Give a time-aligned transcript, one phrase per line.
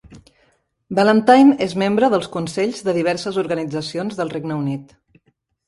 [0.99, 5.01] Valentine és membre dels consells de diverses organitzacions del Regne Unit.